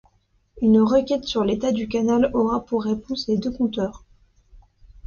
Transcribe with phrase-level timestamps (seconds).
[0.63, 4.03] Une requête sur l'état du canal aura pour réponse les deux compteurs.